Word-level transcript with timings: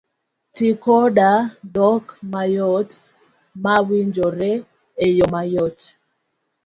Tii 0.55 0.73
koda 0.83 1.29
dhok 1.75 2.05
mayot 2.31 2.89
mawinjore 3.63 4.51
eyo 5.05 5.25
mayot 5.33 5.77